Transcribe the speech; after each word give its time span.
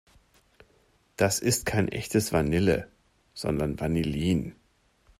Das 1.15 1.37
ist 1.37 1.67
kein 1.67 1.87
echtes 1.87 2.33
Vanille, 2.33 2.89
sondern 3.35 3.79
Vanillin. 3.79 4.55